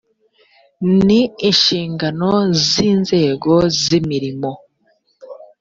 [1.05, 1.19] ni
[1.49, 2.29] inshingano
[2.65, 4.51] z’ inzego z’ imirimo